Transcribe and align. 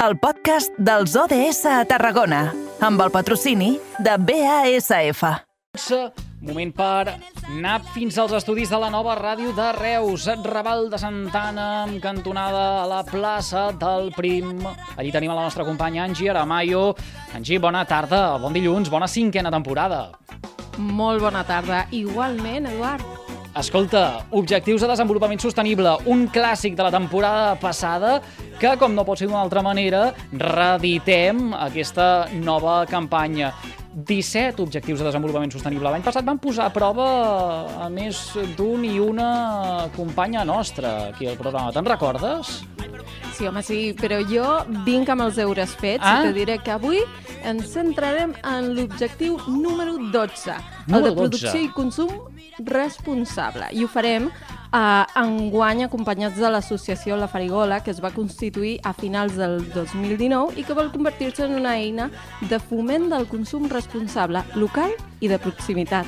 el 0.00 0.16
podcast 0.16 0.72
dels 0.80 1.12
ODS 1.12 1.66
a 1.68 1.82
Tarragona, 1.84 2.46
amb 2.80 3.02
el 3.04 3.10
patrocini 3.12 3.74
de 4.00 4.14
BASF. 4.16 5.26
Moment 6.40 6.72
per 6.72 7.18
anar 7.50 7.74
fins 7.92 8.16
als 8.16 8.32
estudis 8.38 8.72
de 8.72 8.78
la 8.80 8.88
nova 8.88 9.12
ràdio 9.18 9.52
de 9.52 9.66
Reus, 9.76 10.24
Raval 10.46 10.88
de 10.88 10.96
Santana, 10.96 11.68
amb 11.82 12.00
cantonada 12.00 12.64
a 12.80 12.88
la 12.88 13.02
plaça 13.04 13.68
del 13.76 14.08
Prim. 14.16 14.64
Allí 14.96 15.12
tenim 15.12 15.34
a 15.34 15.36
la 15.36 15.44
nostra 15.50 15.68
companya 15.68 16.06
Angie 16.08 16.32
Aramayo. 16.32 16.94
Angie, 17.36 17.60
bona 17.60 17.84
tarda, 17.84 18.38
bon 18.40 18.56
dilluns, 18.56 18.88
bona 18.88 19.08
cinquena 19.08 19.52
temporada. 19.52 20.06
Molt 20.78 21.20
bona 21.20 21.44
tarda. 21.44 21.84
Igualment, 21.92 22.72
Eduard. 22.72 23.19
Escolta, 23.50 24.26
Objectius 24.30 24.84
de 24.84 24.86
Desenvolupament 24.86 25.40
Sostenible, 25.42 25.96
un 26.06 26.28
clàssic 26.30 26.76
de 26.78 26.84
la 26.86 26.92
temporada 26.94 27.56
passada 27.58 28.20
que, 28.60 28.76
com 28.78 28.94
no 28.94 29.02
pot 29.02 29.18
ser 29.18 29.26
d'una 29.26 29.40
altra 29.42 29.62
manera, 29.66 30.12
reeditem 30.30 31.50
aquesta 31.58 32.28
nova 32.38 32.84
campanya. 32.86 33.50
17 33.90 34.62
objectius 34.62 35.00
de 35.00 35.08
desenvolupament 35.08 35.50
sostenible. 35.50 35.90
L'any 35.90 36.04
passat 36.06 36.22
van 36.22 36.38
posar 36.38 36.68
a 36.68 36.72
prova 36.72 37.08
a 37.82 37.88
més 37.90 38.20
d'un 38.54 38.84
i 38.86 39.00
una 39.02 39.88
companya 39.96 40.44
nostra 40.46 41.08
aquí 41.08 41.26
al 41.26 41.34
programa. 41.40 41.74
Te'n 41.74 41.90
recordes? 41.90 42.60
Sí, 43.34 43.48
home, 43.48 43.64
sí, 43.66 43.80
però 43.98 44.20
jo 44.30 44.46
vinc 44.86 45.10
amb 45.10 45.26
els 45.26 45.42
deures 45.42 45.74
fets 45.80 46.06
ah? 46.06 46.20
i 46.20 46.30
te 46.30 46.38
diré 46.38 46.60
que 46.62 46.70
avui 46.76 47.02
ens 47.44 47.72
centrarem 47.72 48.32
en 48.46 48.72
l'objectiu 48.76 49.38
número 49.48 49.98
12, 50.12 50.54
el 50.88 51.02
de 51.04 51.12
producció 51.16 51.52
12. 51.52 51.64
i 51.64 51.68
consum 51.74 52.10
responsable. 52.66 53.68
I 53.72 53.84
ho 53.84 53.88
farem 53.88 54.28
eh, 54.28 55.04
enguany 55.22 55.84
acompanyats 55.86 56.38
de 56.40 56.50
l'associació 56.50 57.16
La 57.16 57.28
Farigola, 57.28 57.80
que 57.84 57.92
es 57.94 58.00
va 58.02 58.12
constituir 58.14 58.78
a 58.84 58.92
finals 58.92 59.36
del 59.38 59.60
2019 59.72 60.58
i 60.60 60.64
que 60.66 60.76
vol 60.76 60.92
convertir-se 60.92 61.46
en 61.46 61.56
una 61.60 61.76
eina 61.78 62.10
de 62.48 62.60
foment 62.60 63.08
del 63.12 63.28
consum 63.30 63.68
responsable 63.70 64.44
local 64.54 64.94
i 65.20 65.28
de 65.28 65.38
proximitat. 65.38 66.06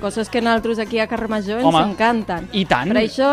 Coses 0.00 0.28
que 0.30 0.40
nosaltres 0.40 0.78
aquí 0.78 1.00
a 1.00 1.08
Carrer 1.10 1.28
Major 1.28 1.58
ens 1.58 1.66
Home, 1.66 1.82
encanten. 1.92 2.48
I 2.52 2.64
tant. 2.70 2.92
Per 2.92 3.02
això... 3.02 3.32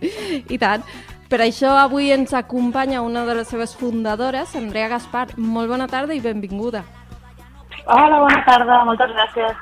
I 0.54 0.56
tant. 0.58 0.82
Per 1.30 1.38
això 1.44 1.76
avui 1.78 2.08
ens 2.10 2.32
acompanya 2.34 3.04
una 3.06 3.20
de 3.24 3.36
les 3.38 3.46
seves 3.46 3.76
fundadores, 3.78 4.56
Andrea 4.58 4.88
Gaspar. 4.90 5.28
Molt 5.38 5.70
bona 5.70 5.86
tarda 5.86 6.16
i 6.16 6.18
benvinguda. 6.24 6.82
Hola, 7.86 8.18
bona 8.18 8.40
tarda, 8.48 8.80
moltes 8.88 9.12
gràcies. 9.14 9.60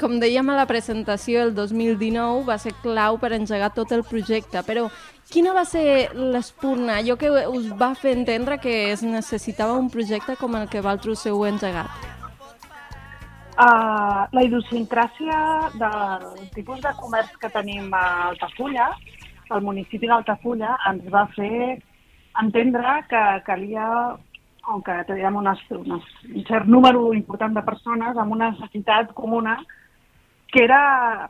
Com 0.00 0.16
dèiem 0.18 0.50
a 0.50 0.56
la 0.58 0.66
presentació, 0.66 1.44
el 1.46 1.54
2019 1.54 2.42
va 2.48 2.58
ser 2.58 2.74
clau 2.82 3.20
per 3.22 3.30
engegar 3.36 3.70
tot 3.76 3.94
el 3.94 4.02
projecte, 4.02 4.64
però 4.66 4.88
quina 5.30 5.54
va 5.54 5.62
ser 5.68 6.10
l'espurna, 6.14 6.98
allò 6.98 7.14
que 7.20 7.30
us 7.30 7.70
va 7.78 7.92
fer 7.94 8.16
entendre 8.18 8.58
que 8.58 8.90
es 8.90 9.06
necessitava 9.06 9.78
un 9.78 9.86
projecte 9.90 10.34
com 10.40 10.58
el 10.58 10.66
que 10.68 10.82
Valtros 10.82 11.26
heu 11.30 11.46
engegat? 11.46 12.10
Uh, 13.54 14.26
la 14.34 14.42
idiosincràsia 14.42 15.40
del 15.78 16.48
tipus 16.56 16.82
de 16.82 16.90
comerç 16.98 17.36
que 17.38 17.50
tenim 17.54 17.92
a 17.94 18.06
Altafulla, 18.32 18.90
al 19.50 19.62
municipi 19.62 20.08
d'Altafulla, 20.08 20.76
ens 20.90 21.08
va 21.12 21.26
fer 21.34 21.80
entendre 22.40 23.00
que 23.10 23.22
calia 23.46 23.88
com 24.64 24.80
que 24.82 24.94
teníem 25.08 25.36
unes, 25.36 25.60
unes, 25.76 26.04
un 26.30 26.44
cert 26.48 26.66
número 26.66 27.12
important 27.12 27.52
de 27.54 27.62
persones 27.62 28.16
amb 28.16 28.32
una 28.32 28.50
necessitat 28.54 29.12
comuna 29.12 29.58
que 30.48 30.64
era 30.64 31.28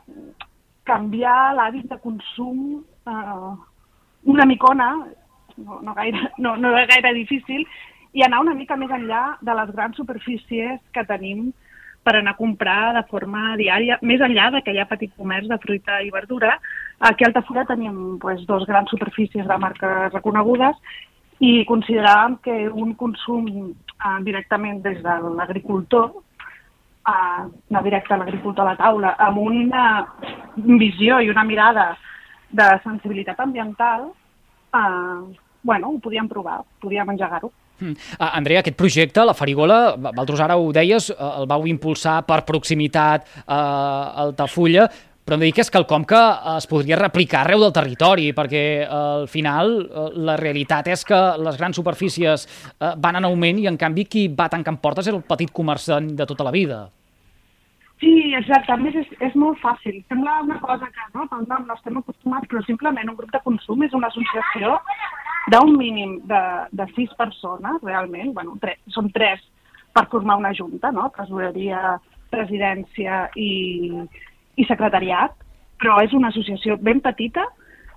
canviar 0.87 1.55
l'hàbit 1.57 1.89
de 1.91 1.97
consum 1.99 2.83
eh, 3.09 3.51
una 4.25 4.45
micona, 4.45 4.87
no, 5.57 5.81
no, 5.81 5.93
gaire, 5.93 6.31
no, 6.37 6.55
no 6.55 6.71
era 6.75 6.87
gaire 6.89 7.13
difícil, 7.13 7.65
i 8.15 8.23
anar 8.23 8.41
una 8.45 8.55
mica 8.55 8.77
més 8.79 8.91
enllà 8.91 9.37
de 9.43 9.53
les 9.59 9.71
grans 9.75 9.97
superfícies 9.99 10.79
que 10.95 11.03
tenim 11.05 11.51
per 12.05 12.15
anar 12.19 12.35
a 12.35 12.39
comprar 12.39 12.93
de 12.95 13.03
forma 13.09 13.55
diària, 13.59 13.97
més 14.01 14.21
enllà 14.21 14.51
de 14.53 14.61
que 14.65 14.73
hi 14.73 14.79
ha 14.79 14.89
petit 14.89 15.13
comerç 15.17 15.49
de 15.49 15.57
fruita 15.61 15.99
i 16.05 16.11
verdura. 16.13 16.55
Aquí 16.99 17.23
a 17.25 17.27
Altafulla 17.27 17.65
tenim 17.67 18.17
pues, 18.19 18.45
dos 18.47 18.65
grans 18.65 18.89
superfícies 18.89 19.47
de 19.47 19.57
marques 19.57 20.13
reconegudes 20.13 20.77
i 21.43 21.65
consideràvem 21.67 22.37
que 22.43 22.55
un 22.69 22.93
consum 22.95 23.49
eh, 23.51 24.19
directament 24.23 24.81
des 24.83 25.01
de 25.03 25.15
l'agricultor, 25.35 26.13
eh, 26.15 27.41
anar 27.71 27.83
directe 27.83 28.13
a 28.13 28.19
l'agricultor 28.21 28.63
a 28.63 28.69
la 28.71 28.79
taula, 28.79 29.15
amb 29.19 29.41
una 29.43 29.85
visió 30.55 31.19
i 31.19 31.29
una 31.29 31.43
mirada 31.43 31.97
de 32.51 32.69
sensibilitat 32.83 33.39
ambiental, 33.39 34.07
eh, 34.71 35.35
bueno, 35.65 35.89
ho 35.89 35.99
podíem 35.99 36.27
provar, 36.29 36.61
podíem 36.79 37.09
engegar-ho. 37.09 37.51
Mm. 37.79 37.91
Uh, 37.91 38.29
Andrea, 38.37 38.61
aquest 38.61 38.77
projecte, 38.79 39.23
la 39.25 39.33
Farigola, 39.35 39.95
vosaltres 39.99 40.43
ara 40.45 40.55
ho 40.55 40.69
deies, 40.71 41.09
uh, 41.11 41.41
el 41.41 41.49
vau 41.49 41.65
impulsar 41.67 42.21
per 42.27 42.45
proximitat 42.47 43.25
uh, 43.25 43.51
a 43.51 43.59
Altafulla, 44.23 44.87
però 45.25 45.39
em 45.39 45.41
dir 45.41 45.55
que 45.57 45.63
és 45.65 45.71
quelcom 45.73 46.03
que 46.05 46.19
es 46.53 46.67
podria 46.69 46.99
replicar 46.99 47.39
arreu 47.41 47.63
del 47.63 47.73
territori, 47.73 48.27
perquè 48.37 48.61
eh, 48.83 48.89
al 48.93 49.25
final 49.27 49.79
eh, 49.81 50.09
la 50.27 50.35
realitat 50.37 50.91
és 50.93 51.01
que 51.07 51.17
les 51.41 51.57
grans 51.57 51.79
superfícies 51.81 52.45
eh, 52.45 52.91
van 53.01 53.17
en 53.17 53.25
augment 53.31 53.63
i 53.63 53.65
en 53.71 53.79
canvi 53.81 54.05
qui 54.05 54.27
va 54.29 54.51
tancant 54.53 54.77
portes 54.83 55.09
és 55.09 55.15
el 55.15 55.23
petit 55.25 55.49
comerciant 55.49 56.11
de 56.13 56.27
tota 56.29 56.45
la 56.45 56.53
vida. 56.53 56.83
Sí, 58.03 58.11
exacte. 58.37 58.73
A 58.75 58.77
més, 58.77 58.93
és, 59.01 59.09
és 59.23 59.35
molt 59.39 59.57
fàcil. 59.63 59.97
Sembla 60.11 60.41
una 60.45 60.59
cosa 60.61 60.91
que 60.93 61.07
no, 61.15 61.25
pel 61.31 61.47
nom 61.49 61.65
no 61.65 61.77
estem 61.79 61.97
acostumats, 61.97 62.45
però 62.51 62.61
simplement 62.67 63.09
un 63.09 63.17
grup 63.17 63.31
de 63.33 63.41
consum 63.47 63.81
és 63.87 63.95
una 63.97 64.11
associació 64.13 64.75
d'un 65.53 65.73
mínim 65.77 66.19
de, 66.29 66.43
de 66.75 66.85
sis 66.93 67.09
persones, 67.17 67.81
realment. 67.81 68.33
bueno, 68.37 68.59
tres, 68.61 68.77
són 68.93 69.09
tres 69.15 69.41
per 69.95 70.05
formar 70.11 70.37
una 70.37 70.53
junta, 70.53 70.91
no? 70.91 71.07
tresoreria, 71.15 71.95
presidència 72.33 73.25
i, 73.39 73.49
i 74.55 74.65
secretariat, 74.65 75.33
però 75.81 75.99
és 76.03 76.13
una 76.15 76.31
associació 76.31 76.77
ben 76.81 77.01
petita 77.03 77.45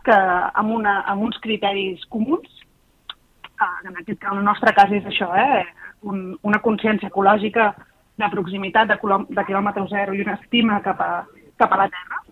que 0.07 0.17
amb, 0.17 0.73
una, 0.75 1.03
amb 1.11 1.27
uns 1.29 1.39
criteris 1.45 2.05
comuns, 2.13 2.49
en, 3.59 3.95
aquest, 3.97 4.23
en 4.23 4.39
el 4.39 4.45
nostre 4.47 4.73
cas 4.75 4.93
és 4.95 5.07
això, 5.07 5.29
eh? 5.35 5.65
Un, 6.07 6.37
una 6.47 6.61
consciència 6.63 7.11
ecològica 7.11 7.73
de 8.19 8.29
proximitat, 8.31 8.91
de, 8.91 8.99
de 9.35 9.45
quilòmetre 9.47 9.87
zero 9.91 10.15
i 10.15 10.23
una 10.23 10.37
estima 10.39 10.81
cap 10.85 11.01
a, 11.03 11.13
cap 11.59 11.75
a 11.75 11.81
la 11.83 11.89
Terra. 11.95 12.23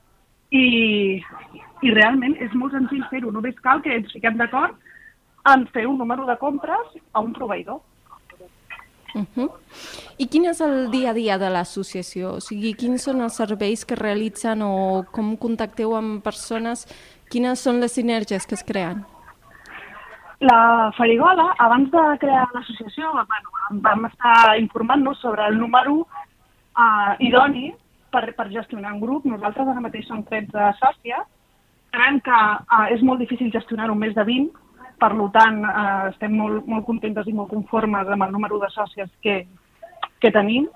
I, 0.54 0.66
I 1.82 1.92
realment 1.94 2.36
és 2.42 2.54
molt 2.54 2.74
senzill 2.76 3.06
fer-ho, 3.10 3.32
només 3.34 3.58
cal 3.62 3.82
que 3.82 3.94
ens 3.94 4.12
fiquem 4.14 4.38
d'acord 4.38 4.78
en 5.50 5.66
fer 5.74 5.86
un 5.86 5.98
número 5.98 6.26
de 6.26 6.38
compres 6.38 6.94
a 7.12 7.22
un 7.22 7.34
proveïdor. 7.34 7.82
Uh 9.14 9.24
-huh. 9.34 9.50
I 10.18 10.26
quin 10.26 10.44
és 10.44 10.60
el 10.60 10.90
dia 10.90 11.10
a 11.10 11.12
dia 11.12 11.38
de 11.38 11.50
l'associació? 11.50 12.34
O 12.36 12.40
sigui, 12.40 12.74
quins 12.74 13.02
són 13.02 13.20
els 13.20 13.36
serveis 13.36 13.84
que 13.84 13.94
realitzen 13.94 14.62
o 14.62 15.04
com 15.12 15.36
contacteu 15.36 15.94
amb 15.96 16.22
persones? 16.22 16.86
Quines 17.30 17.62
són 17.62 17.80
les 17.80 17.92
sinergies 17.92 18.46
que 18.46 18.54
es 18.54 18.64
creen? 18.64 19.04
La 20.40 20.92
Farigola, 20.96 21.54
abans 21.58 21.90
de 21.90 22.18
crear 22.20 22.46
l'associació, 22.52 23.12
bueno, 23.12 23.80
vam 23.80 24.04
estar 24.04 24.58
informant-nos 24.58 25.18
sobre 25.18 25.46
el 25.46 25.58
número 25.58 26.06
uh, 26.76 27.14
idoni 27.18 27.72
per, 28.10 28.34
per 28.36 28.50
gestionar 28.52 28.92
un 28.92 29.00
grup. 29.00 29.24
Nosaltres 29.24 29.68
ara 29.68 29.80
mateix 29.80 30.06
som 30.06 30.22
13 30.22 30.74
sòcies. 30.82 31.24
Sabem 31.94 32.20
que 32.20 32.36
uh, 32.36 32.86
és 32.92 33.02
molt 33.02 33.18
difícil 33.24 33.50
gestionar 33.52 33.90
un 33.90 33.98
més 33.98 34.14
de 34.14 34.24
20, 34.28 34.52
per 35.00 35.12
tant, 35.32 35.62
eh, 35.64 36.08
estem 36.10 36.36
molt, 36.36 36.66
molt 36.66 36.86
contentes 36.86 37.26
i 37.26 37.32
molt 37.32 37.50
conformes 37.50 38.08
amb 38.08 38.26
el 38.26 38.32
número 38.32 38.58
de 38.58 38.68
sòcies 38.72 39.10
que, 39.22 39.46
que 40.20 40.30
tenim. 40.30 40.68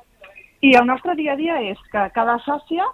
I 0.61 0.75
el 0.77 0.87
nostre 0.87 1.15
dia 1.17 1.33
a 1.33 1.37
dia 1.37 1.61
és 1.71 1.79
que 1.93 2.11
cada 2.15 2.39
sòcia 2.45 2.85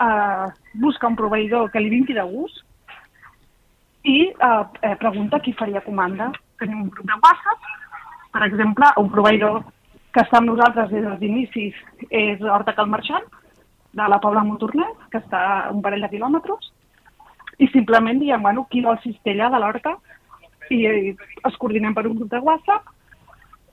eh, 0.00 0.46
busca 0.74 1.06
un 1.06 1.16
proveïdor 1.16 1.70
que 1.70 1.80
li 1.80 1.92
vingui 1.92 2.14
de 2.14 2.24
gust 2.26 2.64
i 4.02 4.18
eh, 4.30 4.64
eh, 4.82 4.96
pregunta 4.96 5.40
qui 5.40 5.54
faria 5.54 5.84
comanda. 5.86 6.32
Tenim 6.58 6.82
un 6.82 6.90
grup 6.90 7.06
de 7.06 7.18
WhatsApp, 7.22 7.72
per 8.32 8.44
exemple, 8.46 8.90
un 8.98 9.10
proveïdor 9.10 9.62
que 10.12 10.24
està 10.24 10.40
amb 10.40 10.48
nosaltres 10.48 10.90
des 10.90 11.04
dels 11.04 11.22
inicis 11.22 11.76
és 12.10 12.40
Horta 12.40 12.72
Cal 12.74 12.88
Marxant, 12.88 13.26
de 13.96 14.06
la 14.08 14.18
Pobla 14.20 14.44
Montornet, 14.44 15.06
que 15.12 15.20
està 15.20 15.42
a 15.66 15.70
un 15.72 15.82
parell 15.84 16.04
de 16.04 16.10
quilòmetres, 16.12 16.70
i 17.58 17.68
simplement 17.72 18.18
diem, 18.20 18.42
bueno, 18.42 18.66
qui 18.70 18.82
vol 18.84 18.98
cistella 19.04 19.48
de 19.52 19.60
l'Horta 19.60 19.94
i 20.70 21.14
es 21.14 21.56
coordinem 21.60 21.94
per 21.94 22.06
un 22.06 22.16
grup 22.18 22.30
de 22.32 22.40
WhatsApp 22.42 22.92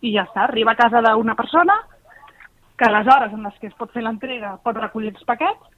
i 0.04 0.13
ja 0.16 0.25
està, 0.28 0.44
arriba 0.44 0.74
a 0.74 0.80
casa 0.80 1.01
d'una 1.01 1.36
persona 1.36 1.75
que 2.78 2.86
a 2.86 2.92
les 2.92 3.07
hores 3.07 3.34
en 3.34 3.44
les 3.44 3.60
que 3.60 3.69
es 3.69 3.78
pot 3.80 3.92
fer 3.94 4.04
l'entrega 4.04 4.57
pot 4.63 4.78
recollir 4.78 5.13
els 5.13 5.28
paquets 5.30 5.72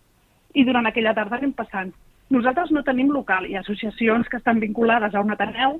i 0.55 0.63
durant 0.63 0.87
aquella 0.87 1.13
tarda 1.13 1.37
anem 1.37 1.53
passant. 1.53 1.91
Nosaltres 2.33 2.71
no 2.71 2.83
tenim 2.83 3.11
local, 3.13 3.45
hi 3.45 3.55
ha 3.55 3.61
associacions 3.61 4.27
que 4.31 4.39
estan 4.41 4.59
vinculades 4.63 5.13
a 5.13 5.21
un 5.21 5.33
Ateneu 5.35 5.77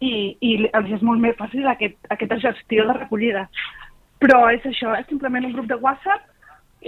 i, 0.00 0.36
i 0.40 0.52
els 0.72 0.94
és 0.96 1.02
molt 1.04 1.20
més 1.20 1.36
fàcil 1.36 1.68
aquest, 1.68 1.98
aquesta 2.08 2.38
gestió 2.40 2.86
de 2.88 2.96
recollida. 2.96 3.44
Però 4.22 4.46
és 4.54 4.64
això, 4.68 4.94
és 4.96 5.06
simplement 5.08 5.44
un 5.44 5.52
grup 5.56 5.68
de 5.68 5.76
WhatsApp, 5.82 6.24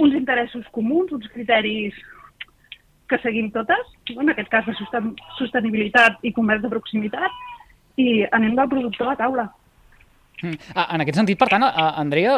uns 0.00 0.16
interessos 0.16 0.64
comuns, 0.72 1.12
uns 1.12 1.28
criteris 1.34 1.96
que 3.08 3.18
seguim 3.20 3.50
totes, 3.52 3.92
en 4.08 4.32
aquest 4.32 4.48
cas 4.48 4.68
de 4.68 4.74
sostenibilitat 5.36 6.22
i 6.24 6.32
comerç 6.32 6.62
de 6.64 6.70
proximitat, 6.72 7.40
i 7.96 8.22
anem 8.30 8.54
del 8.56 8.70
productor 8.70 9.06
a 9.06 9.10
la 9.10 9.20
taula. 9.20 9.48
Mm. 10.42 10.58
Ah, 10.74 10.88
en 10.96 11.04
aquest 11.04 11.20
sentit, 11.20 11.38
per 11.38 11.46
tant, 11.52 11.62
Andrea, 11.62 12.34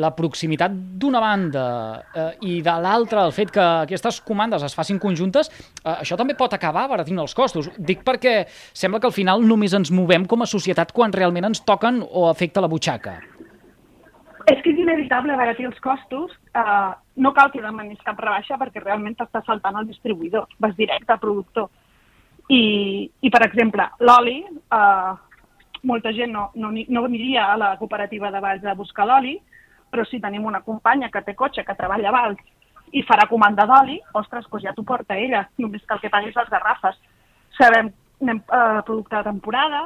la 0.00 0.12
proximitat 0.14 0.74
d'una 1.02 1.20
banda 1.22 1.64
eh, 2.14 2.28
i 2.46 2.60
de 2.62 2.76
l'altra, 2.84 3.24
el 3.26 3.34
fet 3.34 3.50
que 3.54 3.64
aquestes 3.88 4.20
comandes 4.26 4.62
es 4.66 4.76
facin 4.78 5.00
conjuntes, 5.02 5.50
eh, 5.82 5.96
això 5.96 6.18
també 6.20 6.36
pot 6.38 6.54
acabar 6.54 6.86
baratint 6.92 7.18
els 7.18 7.34
costos. 7.34 7.72
Dic 7.76 8.04
perquè 8.06 8.44
sembla 8.52 9.02
que 9.02 9.10
al 9.10 9.16
final 9.16 9.42
només 9.42 9.74
ens 9.74 9.90
movem 9.90 10.28
com 10.30 10.46
a 10.46 10.50
societat 10.50 10.94
quan 10.94 11.12
realment 11.12 11.50
ens 11.50 11.64
toquen 11.66 12.04
o 12.06 12.28
afecta 12.30 12.62
la 12.62 12.70
butxaca. 12.70 13.18
És 14.50 14.62
que 14.62 14.70
és 14.72 14.78
inevitable 14.78 15.34
abaratir 15.34 15.66
els 15.66 15.82
costos. 15.82 16.32
Eh, 16.54 16.90
no 17.20 17.34
cal 17.34 17.50
que 17.50 17.62
demanis 17.62 18.00
cap 18.06 18.18
rebaixa 18.22 18.58
perquè 18.62 18.82
realment 18.82 19.18
t'està 19.18 19.42
saltant 19.44 19.82
el 19.82 19.90
distribuïdor. 19.90 20.46
Vas 20.62 20.78
directe 20.78 21.12
al 21.12 21.22
productor. 21.22 21.70
I, 22.50 23.10
i 23.22 23.30
per 23.30 23.46
exemple, 23.50 23.90
l'oli... 24.06 24.42
Eh, 24.70 25.12
molta 25.82 26.12
gent 26.12 26.32
no, 26.32 26.50
no, 26.54 26.70
no 26.70 27.04
aniria 27.04 27.50
a 27.52 27.56
la 27.56 27.76
cooperativa 27.78 28.30
de 28.30 28.40
Valls 28.40 28.64
a 28.64 28.76
buscar 28.76 29.06
l'oli, 29.08 29.38
però 29.90 30.04
si 30.06 30.20
tenim 30.20 30.44
una 30.44 30.60
companya 30.62 31.08
que 31.10 31.22
té 31.26 31.34
cotxe, 31.34 31.64
que 31.64 31.76
treballa 31.76 32.10
a 32.10 32.14
Valls 32.14 32.42
i 32.92 33.02
farà 33.06 33.26
comanda 33.30 33.66
d'oli, 33.70 34.00
ostres, 34.18 34.46
doncs 34.50 34.66
ja 34.66 34.74
t'ho 34.74 34.84
porta 34.86 35.16
ella, 35.18 35.44
només 35.58 35.86
cal 35.86 36.00
que 36.02 36.10
paguis 36.12 36.36
les 36.36 36.52
garrafes. 36.52 36.98
Sabem, 37.56 37.90
anem 38.22 38.40
eh, 38.42 38.80
producte 38.86 39.16
de 39.16 39.26
temporada, 39.26 39.82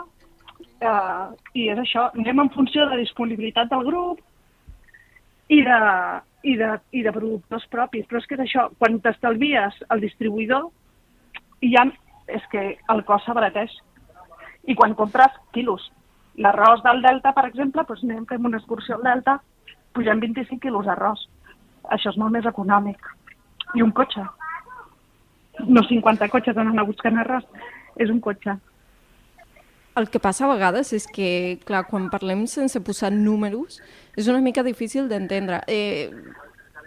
eh, 0.80 1.26
i 1.54 1.68
és 1.72 1.80
això, 1.80 2.08
anem 2.18 2.44
en 2.44 2.52
funció 2.56 2.88
de 2.90 3.00
disponibilitat 3.02 3.70
del 3.72 3.84
grup 3.86 4.22
i 5.52 5.60
de, 5.62 5.80
i 6.42 6.56
de, 6.60 6.70
i 6.92 7.02
de 7.04 7.12
productors 7.12 7.66
propis. 7.72 8.06
Però 8.08 8.20
és 8.20 8.28
que 8.28 8.38
és 8.38 8.44
això, 8.46 8.68
quan 8.80 8.98
t'estalvies 9.04 9.80
el 9.94 10.04
distribuïdor, 10.04 10.70
ja 11.64 11.86
és 12.32 12.44
que 12.52 12.70
el 12.92 13.04
cost 13.04 13.28
s'abarateix 13.28 13.72
i 14.66 14.74
quan 14.74 14.94
compres 14.98 15.34
quilos. 15.52 15.90
L'arròs 16.40 16.82
del 16.82 17.02
Delta, 17.04 17.32
per 17.36 17.46
exemple, 17.46 17.84
doncs 17.86 18.04
anem, 18.04 18.24
fem 18.26 18.46
una 18.48 18.58
excursió 18.58 18.96
al 18.96 19.06
Delta, 19.06 19.38
pugem 19.94 20.20
25 20.20 20.60
quilos 20.62 20.86
d'arròs. 20.88 21.28
Això 21.94 22.10
és 22.10 22.18
molt 22.18 22.34
més 22.34 22.46
econòmic. 22.48 23.10
I 23.74 23.84
un 23.84 23.92
cotxe. 23.94 24.24
No 25.68 25.84
50 25.86 26.30
cotxes 26.32 26.56
anant 26.58 26.80
a 26.80 26.86
buscar 26.88 27.12
arròs, 27.14 27.44
és 27.96 28.10
un 28.10 28.20
cotxe. 28.20 28.56
El 29.94 30.08
que 30.10 30.18
passa 30.18 30.48
a 30.48 30.50
vegades 30.50 30.90
és 30.96 31.06
que, 31.06 31.60
clar, 31.68 31.84
quan 31.86 32.08
parlem 32.10 32.48
sense 32.50 32.80
posar 32.82 33.12
números, 33.14 33.78
és 34.18 34.26
una 34.26 34.42
mica 34.42 34.64
difícil 34.66 35.06
d'entendre. 35.08 35.60
Eh, 35.70 36.10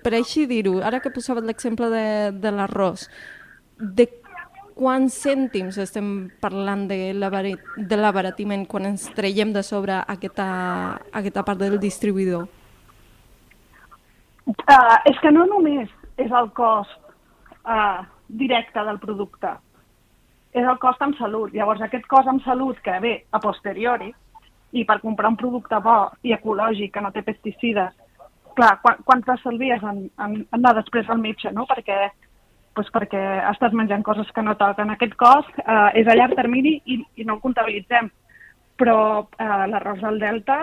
per 0.03 0.11
així 0.17 0.43
dir-ho, 0.45 0.81
ara 0.83 0.99
que 0.99 1.13
posaves 1.15 1.45
l'exemple 1.47 1.87
de, 1.93 2.07
de 2.35 2.51
l'arròs, 2.51 3.07
de 3.79 4.09
quants 4.77 5.15
cèntims 5.25 5.77
estem 5.81 6.29
parlant 6.43 6.85
de 6.87 7.97
l'abaratiment 7.97 8.65
quan 8.69 8.91
ens 8.91 9.07
traiem 9.17 9.51
de 9.55 9.63
sobre 9.65 9.97
aquesta, 10.15 10.47
aquesta 11.11 11.43
part 11.47 11.59
del 11.61 11.79
distribuïdor? 11.81 12.47
Uh, 14.47 14.97
és 15.09 15.17
que 15.19 15.31
no 15.33 15.43
només 15.49 15.89
és 16.21 16.31
el 16.31 16.51
cost 16.55 16.93
uh, 17.67 18.05
directe 18.27 18.83
del 18.87 18.99
producte, 19.01 19.51
és 20.55 20.63
el 20.63 20.79
cost 20.79 21.03
en 21.03 21.13
salut. 21.19 21.51
Llavors, 21.53 21.83
aquest 21.83 22.07
cost 22.07 22.31
en 22.31 22.39
salut 22.45 22.79
que 22.85 22.95
ve 23.03 23.13
a 23.31 23.41
posteriori, 23.43 24.13
i 24.71 24.83
per 24.85 24.99
comprar 25.01 25.31
un 25.31 25.39
producte 25.39 25.79
bo 25.83 25.97
i 26.27 26.33
ecològic 26.35 26.93
que 26.93 27.03
no 27.03 27.11
té 27.15 27.23
pesticides, 27.25 27.93
clar, 28.57 28.73
quan, 28.83 29.01
quan 29.07 29.23
t'estalvies 29.23 29.83
en, 29.83 30.07
en, 30.19 30.39
en 30.41 30.59
anar 30.59 30.75
després 30.79 31.09
al 31.09 31.21
metge, 31.23 31.51
no? 31.55 31.67
Perquè 31.69 32.07
doncs 32.77 32.93
perquè 32.93 33.23
estàs 33.51 33.73
menjant 33.73 34.03
coses 34.05 34.29
que 34.33 34.43
no 34.45 34.55
toquen. 34.59 34.93
Aquest 34.93 35.15
cost 35.19 35.61
eh, 35.63 35.89
és 36.01 36.07
a 36.07 36.15
llarg 36.17 36.37
termini 36.37 36.77
i, 36.85 37.01
i 37.17 37.25
no 37.25 37.37
el 37.37 37.43
comptabilitzem. 37.43 38.11
Però 38.77 38.97
eh, 39.25 39.65
l'arròs 39.73 40.03
del 40.03 40.21
Delta, 40.21 40.59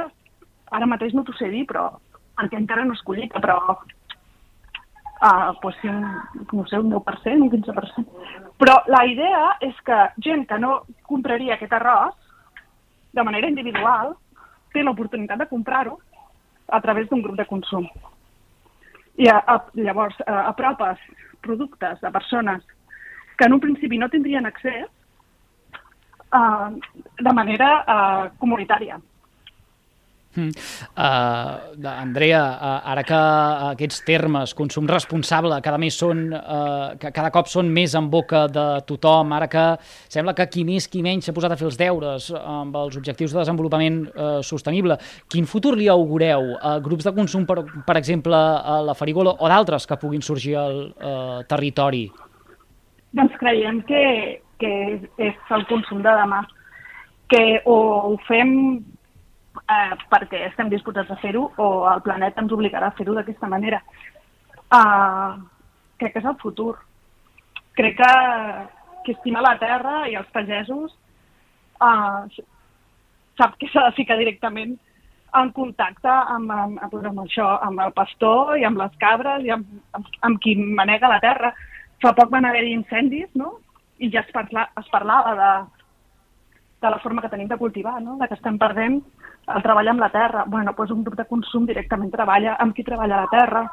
ara 0.70 0.90
mateix 0.90 1.14
no 1.14 1.25
t'ho 1.26 1.34
sé 1.38 1.50
dir, 1.50 1.64
però 1.66 1.90
perquè 2.38 2.58
encara 2.58 2.87
no 2.87 2.94
és 2.94 3.02
collita, 3.06 3.43
però 3.43 3.58
eh, 3.75 5.50
doncs 5.62 5.84
un, 5.90 6.00
no 6.52 6.66
sé, 6.70 6.78
un 6.78 6.94
10%, 6.94 7.43
un 7.43 7.50
15%. 7.50 8.06
Però 8.62 8.78
la 8.90 9.05
idea 9.10 9.44
és 9.67 9.78
que 9.87 10.00
gent 10.22 10.46
que 10.50 10.58
no 10.62 10.84
compraria 11.10 11.58
aquest 11.58 11.75
arròs 11.75 12.14
de 13.14 13.22
manera 13.26 13.50
individual 13.50 14.14
té 14.75 14.82
l'oportunitat 14.82 15.43
de 15.43 15.50
comprar-ho 15.50 15.99
a 16.75 16.81
través 16.81 17.08
d'un 17.08 17.22
grup 17.22 17.37
de 17.38 17.46
consum. 17.46 17.87
I 19.16 19.28
a, 19.31 19.38
a, 19.38 19.58
llavors 19.78 20.16
a, 20.26 20.49
apropes 20.50 21.00
productes 21.44 22.00
de 22.00 22.11
persones 22.11 22.62
que 23.38 23.46
en 23.46 23.55
un 23.55 23.61
principi 23.61 23.99
no 23.99 24.08
tindrien 24.08 24.46
accés 24.46 24.87
uh, 26.32 26.70
de 27.20 27.32
manera 27.34 27.70
uh, 27.82 28.28
comunitària. 28.38 29.00
Mm. 30.34 30.50
Uh, 30.98 31.88
Andrea, 31.90 32.42
uh, 32.42 32.90
ara 32.90 33.04
que 33.06 33.19
aquests 33.70 34.02
termes, 34.06 34.54
consum 34.58 34.88
responsable, 34.90 35.60
cada 35.62 35.78
més 35.78 35.94
són, 35.98 36.26
uh, 36.34 36.96
que 36.98 37.12
cada 37.14 37.31
cop 37.34 37.46
són 37.50 37.70
més 37.75 37.94
en 37.94 38.08
boca 38.10 38.44
de 38.50 38.66
tothom, 38.88 39.34
ara 39.36 39.48
que 39.50 39.64
sembla 40.10 40.34
que 40.34 40.48
qui 40.50 40.64
més 40.66 40.88
qui 40.90 41.04
menys 41.06 41.28
s'ha 41.28 41.36
posat 41.36 41.54
a 41.54 41.58
fer 41.60 41.69
els 41.70 41.78
deures 41.78 42.31
amb 42.40 42.75
els 42.82 42.98
objectius 42.98 43.34
de 43.34 43.40
desenvolupament 43.40 44.02
uh, 44.08 44.40
sostenible, 44.42 44.98
quin 45.31 45.46
futur 45.46 45.76
li 45.78 45.86
augureu 45.92 46.54
a 46.58 46.76
grups 46.82 47.06
de 47.06 47.14
consum, 47.14 47.46
per, 47.46 47.62
per 47.86 47.98
exemple, 48.00 48.34
a 48.34 48.81
la 48.82 48.96
Farigola 48.98 49.36
o 49.38 49.50
d'altres 49.50 49.86
que 49.86 50.00
puguin 50.00 50.25
sorgir 50.25 50.56
al 50.58 50.81
uh, 50.90 51.42
territori? 51.48 52.08
Doncs 53.14 53.38
creiem 53.38 53.78
que, 53.86 54.02
que 54.58 54.75
és 55.22 55.54
el 55.54 55.62
consum 55.70 56.02
de 56.02 56.10
demà, 56.19 56.42
que 57.31 57.44
o 57.70 57.76
ho 58.10 58.16
fem 58.26 58.50
eh, 59.70 59.94
perquè 60.11 60.44
estem 60.49 60.70
disposats 60.72 61.11
a 61.11 61.19
fer-ho 61.22 61.46
o 61.56 61.69
el 61.90 62.02
planeta 62.05 62.43
ens 62.43 62.52
obligarà 62.52 62.90
a 62.90 62.96
fer-ho 62.99 63.14
d'aquesta 63.16 63.49
manera. 63.50 63.81
Uh, 64.75 65.38
crec 66.00 66.14
que 66.14 66.22
és 66.22 66.28
el 66.28 66.38
futur. 66.40 66.75
Crec 67.78 67.96
que, 68.00 68.12
que 69.05 69.14
estima 69.14 69.44
la 69.44 69.56
terra 69.61 70.05
i 70.11 70.16
els 70.19 70.31
pagesos 70.34 70.94
uh, 71.82 72.26
sap 73.38 73.56
que 73.61 73.69
s'ha 73.70 73.88
de 73.88 73.96
ficar 73.99 74.19
directament 74.19 74.76
en 75.34 75.50
contacte 75.55 76.10
amb, 76.10 76.50
amb, 76.55 76.78
amb, 76.87 76.94
amb 77.10 77.22
això, 77.25 77.46
amb 77.67 77.82
el 77.82 77.94
pastor 77.94 78.55
i 78.58 78.67
amb 78.67 78.78
les 78.78 78.93
cabres 79.02 79.43
i 79.46 79.50
amb, 79.50 79.67
amb, 79.99 80.10
amb 80.28 80.40
qui 80.43 80.55
manega 80.56 81.10
la 81.10 81.22
terra. 81.22 81.50
Fa 82.02 82.14
poc 82.14 82.31
van 82.31 82.46
haver-hi 82.46 82.75
incendis, 82.76 83.31
no? 83.34 83.56
I 83.99 84.10
ja 84.12 84.22
es, 84.22 84.31
parla, 84.34 84.69
es 84.78 84.90
parlava 84.93 85.34
de, 85.38 85.50
de 86.84 86.93
la 86.94 87.00
forma 87.02 87.22
que 87.22 87.31
tenim 87.32 87.50
de 87.50 87.58
cultivar, 87.58 88.00
no? 88.02 88.17
de 88.20 88.28
que 88.28 88.37
estem 88.38 88.58
perdent 88.58 89.00
el 89.53 89.63
treball 89.63 89.89
amb 89.89 90.01
la 90.01 90.10
terra. 90.10 90.44
bueno, 90.46 90.72
doncs 90.77 90.91
un 90.91 91.03
grup 91.05 91.17
de 91.17 91.27
consum 91.27 91.67
directament 91.67 92.10
treballa 92.10 92.56
amb 92.58 92.74
qui 92.74 92.84
treballa 92.84 93.20
la 93.22 93.31
terra. 93.31 93.65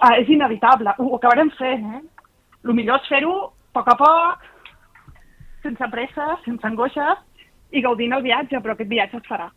Ah, 0.00 0.16
és 0.16 0.28
inevitable, 0.28 0.94
ho, 0.98 1.14
acabarem 1.16 1.50
fent, 1.58 1.84
eh? 1.94 2.02
El 2.64 2.74
millor 2.74 3.00
és 3.00 3.08
fer-ho 3.08 3.34
a 3.44 3.50
poc 3.72 3.88
a 3.88 3.96
poc, 3.96 4.46
sense 5.62 5.88
pressa, 5.92 6.36
sense 6.44 6.66
angoixes, 6.66 7.18
i 7.70 7.82
gaudint 7.84 8.12
el 8.16 8.22
viatge, 8.22 8.60
però 8.60 8.74
aquest 8.74 8.90
viatge 8.90 9.20
es 9.20 9.28
farà. 9.28 9.50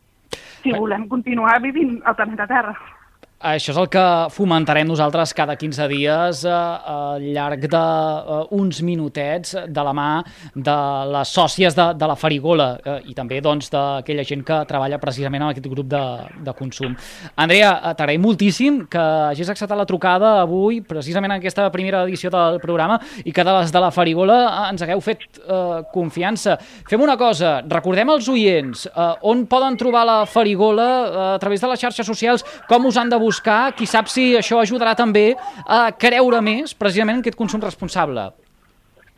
Si 0.64 0.72
volem 0.72 1.08
continuar 1.08 1.62
vivint 1.62 2.02
al 2.04 2.16
planeta 2.16 2.48
Terra. 2.48 2.76
Això 3.44 3.74
és 3.74 3.78
el 3.82 3.90
que 3.92 4.02
fomentarem 4.32 4.88
nosaltres 4.88 5.34
cada 5.36 5.58
15 5.60 5.86
dies 5.92 6.44
eh, 6.48 6.52
al 6.54 7.24
llarg 7.36 7.66
d'uns 7.68 8.78
uh, 8.80 8.86
minutets 8.88 9.58
de 9.68 9.84
la 9.84 9.92
mà 9.92 10.22
de 10.56 10.76
les 11.12 11.34
sòcies 11.36 11.76
de, 11.76 11.90
de 12.00 12.08
la 12.08 12.16
Farigola 12.16 12.68
eh, 12.80 12.94
i 13.12 13.16
també 13.18 13.42
doncs, 13.44 13.68
d'aquella 13.74 14.24
gent 14.24 14.46
que 14.48 14.62
treballa 14.70 15.00
precisament 15.02 15.44
en 15.44 15.50
aquest 15.50 15.68
grup 15.68 15.90
de, 15.92 16.04
de 16.46 16.54
consum. 16.56 16.96
Andrea, 17.36 17.74
eh, 17.74 17.92
t'agraïm 18.00 18.24
moltíssim 18.24 18.78
que 18.88 19.04
hagis 19.34 19.52
acceptat 19.52 19.76
la 19.76 19.88
trucada 19.92 20.38
avui, 20.46 20.80
precisament 20.80 21.36
en 21.36 21.44
aquesta 21.44 21.68
primera 21.76 22.06
edició 22.08 22.32
del 22.32 22.62
programa, 22.64 23.02
i 23.28 23.36
que 23.36 23.44
de 23.44 23.58
les 23.58 23.76
de 23.76 23.84
la 23.84 23.92
Farigola 23.92 24.40
eh, 24.46 24.64
ens 24.70 24.88
hagueu 24.88 25.04
fet 25.04 25.28
eh, 25.44 25.84
confiança. 25.92 26.56
Fem 26.88 27.04
una 27.04 27.20
cosa, 27.20 27.58
recordem 27.68 28.16
als 28.16 28.32
oients 28.32 28.88
eh, 28.88 29.12
on 29.34 29.44
poden 29.52 29.76
trobar 29.84 30.08
la 30.08 30.18
Farigola 30.32 30.90
eh, 31.04 31.30
a 31.36 31.38
través 31.44 31.60
de 31.60 31.76
les 31.76 31.86
xarxes 31.90 32.08
socials, 32.08 32.48
com 32.72 32.88
us 32.88 33.04
han 33.04 33.12
de 33.12 33.20
buscar 33.20 33.33
buscar, 33.34 33.74
qui 33.74 33.90
sap 33.90 34.08
si 34.12 34.32
això 34.38 34.62
ajudarà 34.62 34.94
també 34.96 35.34
a 35.66 35.90
creure 35.98 36.42
més 36.46 36.78
precisament 36.78 37.18
en 37.18 37.26
aquest 37.26 37.40
consum 37.40 37.62
responsable. 37.66 38.30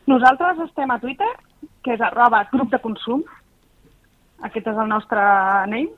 Nosaltres 0.08 0.64
estem 0.68 0.90
a 0.90 0.98
Twitter, 1.02 1.32
que 1.84 1.94
és 1.94 2.02
arroba 2.02 2.44
grup 2.52 2.72
de 2.72 2.80
consum, 2.82 3.22
aquest 4.46 4.66
és 4.66 4.76
el 4.76 4.88
nostre 4.88 5.22
name, 5.70 5.90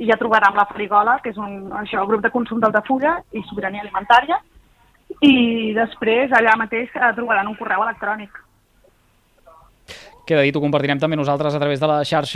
i 0.00 0.06
ja 0.08 0.16
trobaran 0.16 0.56
la 0.56 0.68
Frigola, 0.70 1.18
que 1.22 1.32
és 1.34 1.38
un 1.40 1.72
això, 1.82 2.06
grup 2.08 2.22
de 2.24 2.30
consum 2.32 2.60
d'Altafulla 2.60 3.18
i 3.36 3.42
sobirania 3.48 3.82
alimentària, 3.84 4.38
i 5.20 5.74
després 5.76 6.32
allà 6.32 6.54
mateix 6.56 6.94
eh, 6.94 7.10
trobaran 7.16 7.50
un 7.50 7.58
correu 7.58 7.82
electrònic. 7.84 8.30
Queda 10.24 10.44
dit, 10.46 10.54
ho 10.54 10.62
compartirem 10.62 11.00
també 11.02 11.18
nosaltres 11.18 11.56
a 11.56 11.58
través 11.58 11.80
de 11.82 11.88
la 11.90 12.04
xarxa 12.06 12.28